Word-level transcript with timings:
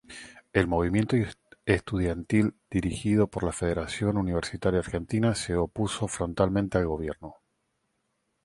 El 0.51 0.65
movimiento 0.65 1.15
estudiantil 1.67 2.55
dirigido 2.71 3.27
por 3.27 3.43
la 3.43 3.51
Federación 3.51 4.17
Universitaria 4.17 4.79
Argentina 4.79 5.35
se 5.35 5.55
opuso 5.55 6.07
frontalmente 6.07 6.79
al 6.79 6.87
gobierno. 6.87 7.35